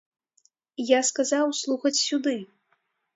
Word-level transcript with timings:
Я 0.83 0.99
сказаў 1.09 1.45
слухаць 1.59 1.99
сюды. 2.07 2.35